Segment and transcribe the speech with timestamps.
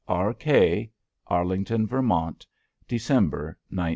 [0.07, 0.33] R.
[0.33, 0.89] K.
[1.27, 2.47] Arlington, Vermont,
[2.87, 3.89] December, 1919.